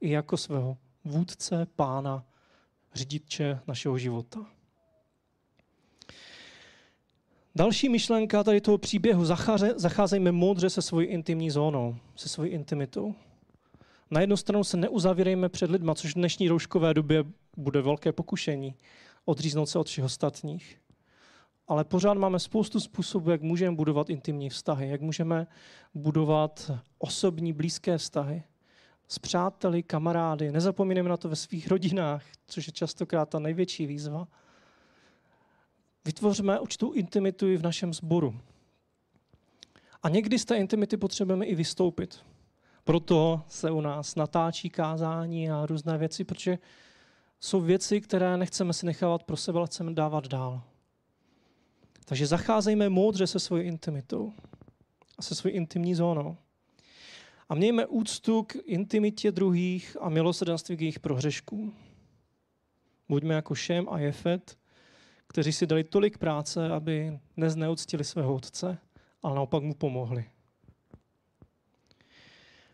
[0.02, 2.24] i jako svého vůdce, pána,
[2.94, 4.46] řidiče našeho života.
[7.56, 9.26] Další myšlenka tady toho příběhu,
[9.76, 13.16] zacházejme moudře se svojí intimní zónou, se svojí intimitou.
[14.12, 17.24] Na jednu stranu se neuzavírejme před lidma, což v dnešní rouškové době
[17.58, 18.76] bude velké pokušení
[19.26, 20.82] odříznout se od všech ostatních.
[21.68, 25.48] Ale pořád máme spoustu způsobů, jak můžeme budovat intimní vztahy, jak můžeme
[25.94, 28.44] budovat osobní, blízké vztahy
[29.08, 30.52] s přáteli, kamarády.
[30.52, 34.28] Nezapomínáme na to ve svých rodinách, což je častokrát ta největší výzva.
[36.06, 38.40] Vytvoříme určitou intimitu i v našem sboru.
[40.04, 42.20] A někdy z té intimity potřebujeme i vystoupit.
[42.84, 46.58] Proto se u nás natáčí kázání a různé věci, protože
[47.42, 50.62] jsou věci, které nechceme si nechávat pro sebe, ale chceme dávat dál.
[52.06, 54.34] Takže zacházejme moudře se svojí intimitou
[55.18, 56.38] a se svojí intimní zónou.
[57.50, 61.74] A mějme úctu k intimitě druhých a milosrdenství k jejich prohřeškům.
[63.10, 64.58] Buďme jako Šem a Jefet,
[65.28, 68.78] kteří si dali tolik práce, aby nezneuctili svého otce,
[69.24, 70.26] ale naopak mu pomohli.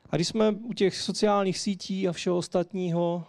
[0.09, 3.25] A když jsme u těch sociálních sítí a všeho ostatního,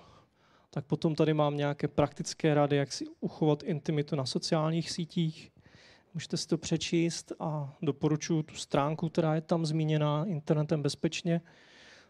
[0.79, 5.51] tak potom tady mám nějaké praktické rady, jak si uchovat intimitu na sociálních sítích.
[6.15, 11.41] Můžete si to přečíst a doporučuji tu stránku, která je tam zmíněna internetem bezpečně.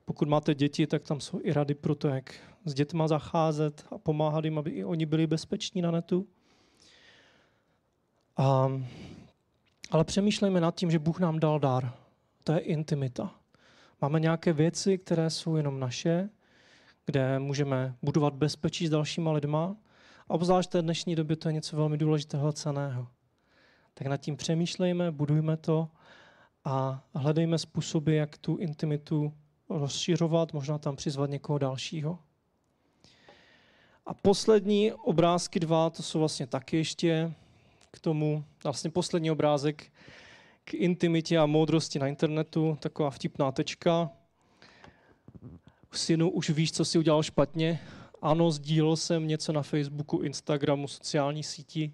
[0.04, 3.98] Pokud máte děti, tak tam jsou i rady pro to, jak s dětma zacházet a
[3.98, 6.26] pomáhat jim, aby i oni byli bezpeční na netu.
[8.36, 8.72] A,
[9.90, 11.92] ale přemýšlejme nad tím, že Bůh nám dal dar.
[12.44, 13.34] To je intimita.
[14.02, 16.28] Máme nějaké věci, které jsou jenom naše,
[17.08, 19.76] kde můžeme budovat bezpečí s dalšíma lidma.
[20.28, 23.08] A obzvlášť v té dnešní době to je něco velmi důležitého a ceného.
[23.94, 25.88] Tak nad tím přemýšlejme, budujme to
[26.64, 29.32] a hledejme způsoby, jak tu intimitu
[29.68, 32.18] rozšiřovat, možná tam přizvat někoho dalšího.
[34.06, 37.32] A poslední obrázky dva, to jsou vlastně taky ještě
[37.90, 39.92] k tomu, vlastně poslední obrázek
[40.64, 44.10] k intimitě a moudrosti na internetu, taková vtipná tečka.
[45.92, 47.80] Synu, už víš, co si udělal špatně?
[48.22, 51.92] Ano, sdílel jsem něco na Facebooku, Instagramu, sociální síti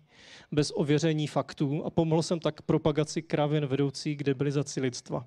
[0.53, 5.27] bez ověření faktů a pomohl jsem tak propagaci kravin vedoucí k debilizaci lidstva.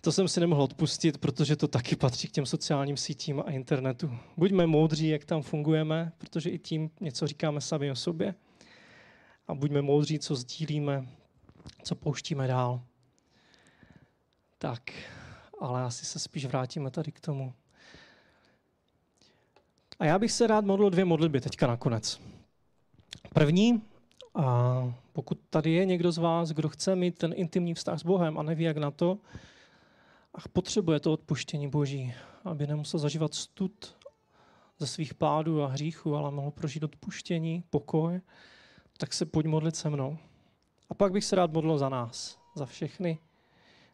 [0.00, 4.18] To jsem si nemohl odpustit, protože to taky patří k těm sociálním sítím a internetu.
[4.36, 8.34] Buďme moudří, jak tam fungujeme, protože i tím něco říkáme sami o sobě.
[9.48, 11.06] A buďme moudří, co sdílíme,
[11.82, 12.82] co pouštíme dál.
[14.58, 14.92] Tak,
[15.60, 17.54] ale asi se spíš vrátíme tady k tomu.
[20.02, 22.20] A já bych se rád modlil dvě modlitby teďka nakonec.
[23.34, 23.82] První,
[24.34, 28.38] a pokud tady je někdo z vás, kdo chce mít ten intimní vztah s Bohem
[28.38, 29.18] a neví, jak na to,
[30.34, 33.96] a potřebuje to odpuštění Boží, aby nemusel zažívat stud
[34.78, 38.20] ze svých pádů a hříchů, ale mohl prožít odpuštění, pokoj,
[38.98, 40.18] tak se pojď modlit se mnou.
[40.90, 43.18] A pak bych se rád modlil za nás, za všechny,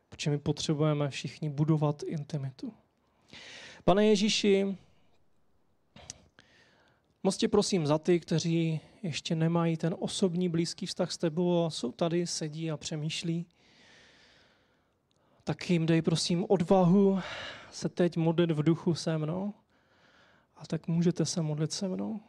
[0.08, 2.72] protože my potřebujeme všichni budovat intimitu.
[3.84, 4.76] Pane Ježíši,
[7.28, 11.70] moc tě prosím za ty, kteří ještě nemají ten osobní blízký vztah s tebou a
[11.70, 13.46] jsou tady, sedí a přemýšlí.
[15.44, 17.20] Tak jim dej prosím odvahu
[17.70, 19.54] se teď modlit v duchu se mnou.
[20.56, 22.20] A tak můžete se modlit se mnou.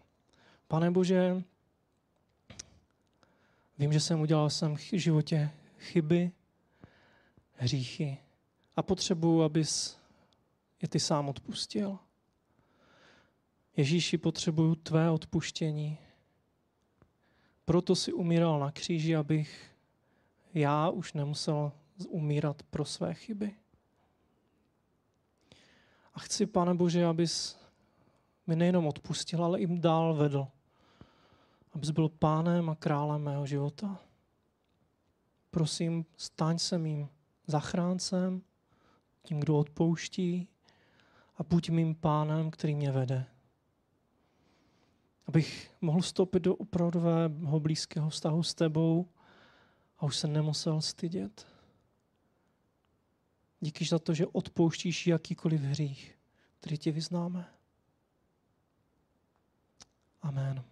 [0.68, 1.44] Pane Bože,
[3.78, 6.32] vím, že jsem udělal jsem v životě chyby,
[7.54, 8.18] hříchy
[8.76, 9.98] a potřebuji, abys
[10.82, 12.00] je ty sám odpustil.
[13.80, 15.98] Ježíši, potřebuju tvé odpuštění.
[17.66, 19.76] Proto si umíral na kříži, abych
[20.54, 21.72] já už nemusel
[22.08, 23.56] umírat pro své chyby.
[26.14, 27.60] A chci, pane Bože, abys
[28.48, 30.48] mi nejenom odpustil, ale jim dál vedl.
[31.72, 34.00] Abys byl pánem a králem mého života.
[35.52, 37.10] Prosím, staň se mým
[37.48, 38.42] zachráncem,
[39.24, 40.48] tím, kdo odpouští
[41.38, 43.39] a buď mým pánem, který mě vede.
[45.30, 49.08] Abych mohl vstoupit do opravdového blízkého vztahu s tebou
[49.98, 51.48] a už se nemusel stydět.
[53.60, 56.18] Díky za to, že odpouštíš jakýkoliv hřích,
[56.60, 57.48] který ti vyznáme.
[60.22, 60.64] Amen.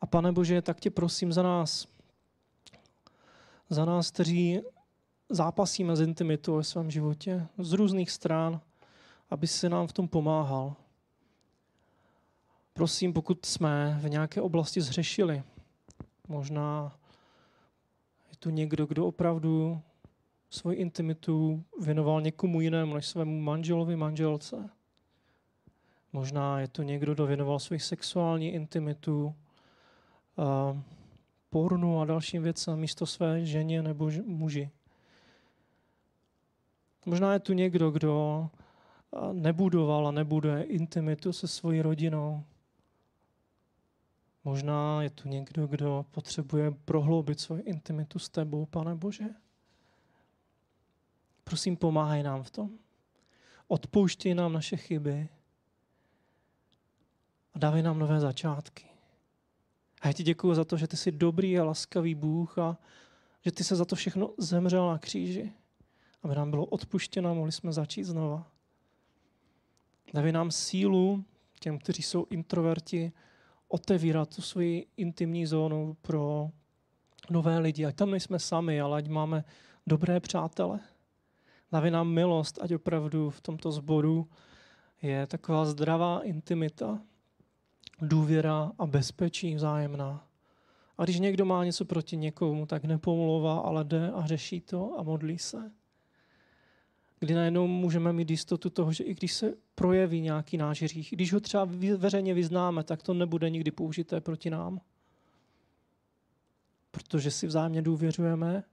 [0.00, 1.86] A pane Bože, tak tě prosím za nás,
[3.70, 4.60] za nás, kteří
[5.28, 8.60] zápasíme s intimitou ve svém životě z různých stran,
[9.30, 10.76] aby si nám v tom pomáhal.
[12.74, 15.42] Prosím, pokud jsme v nějaké oblasti zřešili,
[16.28, 16.98] možná
[18.30, 19.80] je tu někdo, kdo opravdu
[20.50, 24.70] svoji intimitu věnoval někomu jinému než svému manželovi, manželce.
[26.12, 29.34] Možná je to někdo, kdo věnoval svoji sexuální intimitu
[30.36, 30.82] a
[31.50, 34.70] pornu a dalším věcem místo své ženě nebo muži.
[37.06, 38.48] Možná je tu někdo, kdo
[39.32, 42.44] nebudoval a nebuduje intimitu se svojí rodinou.
[44.44, 49.24] Možná je tu někdo, kdo potřebuje prohloubit svoji intimitu s tebou, pane Bože.
[51.44, 52.70] Prosím, pomáhaj nám v tom.
[53.68, 55.28] Odpouštěj nám naše chyby
[57.54, 58.84] a dávej nám nové začátky.
[60.00, 62.78] A já ti děkuji za to, že ty jsi dobrý a laskavý Bůh a
[63.44, 65.52] že ty se za to všechno zemřel na kříži,
[66.22, 68.50] aby nám bylo odpuštěno a mohli jsme začít znova.
[70.14, 71.24] Dávej nám sílu
[71.60, 73.12] těm, kteří jsou introverti,
[73.68, 76.50] otevírat tu svoji intimní zónu pro
[77.30, 77.86] nové lidi.
[77.86, 79.44] Ať tam nejsme sami, ale ať máme
[79.86, 80.80] dobré přátele.
[81.72, 84.28] Dávej nám milost, ať opravdu v tomto sboru
[85.02, 87.02] je taková zdravá intimita,
[88.00, 90.26] důvěra a bezpečí vzájemná.
[90.98, 95.02] A když někdo má něco proti někomu, tak nepomlouvá, ale jde a řeší to a
[95.02, 95.70] modlí se.
[97.24, 101.32] Kdy najednou můžeme mít jistotu toho, že i když se projeví nějaký náš hřích, když
[101.32, 104.80] ho třeba veřejně vyznáme, tak to nebude nikdy použité proti nám.
[106.90, 108.64] Protože si vzájemně důvěřujeme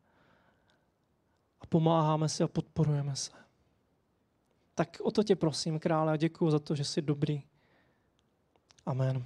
[1.61, 3.31] a pomáháme si a podporujeme se.
[4.75, 7.43] Tak o to tě prosím, krále, a děkuji za to, že jsi dobrý.
[8.85, 9.23] Amen.